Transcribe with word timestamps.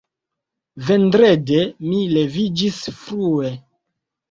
Vendrede 0.87 1.59
mi 1.91 2.01
leviĝis 2.15 2.83
frue. 3.05 3.55